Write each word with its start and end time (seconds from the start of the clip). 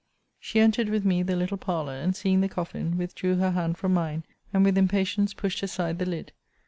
She 0.39 0.59
entered 0.59 0.89
with 0.89 1.05
me 1.05 1.21
the 1.21 1.35
little 1.35 1.57
parlour; 1.59 1.93
and 1.93 2.15
seeing 2.15 2.41
the 2.41 2.49
coffin, 2.49 2.97
withdrew 2.97 3.35
her 3.35 3.51
hand 3.51 3.77
from 3.77 3.93
mine, 3.93 4.23
and 4.51 4.65
with 4.65 4.75
impatience 4.75 5.31
pushed 5.35 5.61
aside 5.61 5.99
the 5.99 6.07
lid. 6.07 6.31